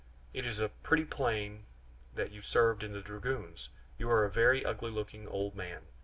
It 0.33 0.47
is 0.47 0.59
pretty 0.81 1.05
plain 1.05 1.67
that 2.15 2.31
you 2.31 2.41
served 2.41 2.81
in 2.81 2.91
the 2.91 3.03
dragoons; 3.03 3.69
you 3.99 4.09
are 4.09 4.25
a 4.25 4.31
very 4.31 4.65
ugly 4.65 4.89
looking 4.89 5.27
old 5.27 5.53
man. 5.55 5.81